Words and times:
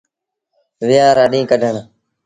ويهآݩ 0.87 1.15
رآ 1.17 1.23
ڏيٚݩهݩ 1.31 1.49
ڪڍڻ۔ 1.49 1.75